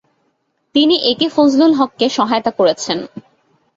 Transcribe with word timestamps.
তিনি 0.75 0.95
এ. 1.01 1.13
কে. 1.19 1.27
ফজলুল 1.35 1.71
হককে 1.73 2.05
সহায়তা 2.09 2.51
করেছেন। 2.59 2.97